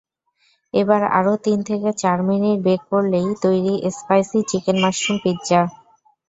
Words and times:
এবার 0.73 1.01
আরও 1.11 1.33
তিন 1.45 1.57
থেকে 1.69 1.89
চার 2.01 2.17
মিনিট 2.29 2.57
বেক 2.65 2.81
করলেই 2.91 3.27
তৈরি 3.43 3.73
স্পাইসি 3.97 4.39
চিকেন-মাশরুম 4.49 5.15
পিৎজা। 5.23 5.61